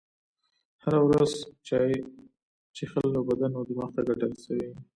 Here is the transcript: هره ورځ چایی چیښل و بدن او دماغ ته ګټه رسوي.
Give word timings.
هره 0.83 0.99
ورځ 1.07 1.31
چایی 1.67 1.99
چیښل 2.75 3.09
و 3.17 3.27
بدن 3.29 3.51
او 3.57 3.63
دماغ 3.69 3.89
ته 3.95 4.01
ګټه 4.09 4.25
رسوي. 4.31 4.69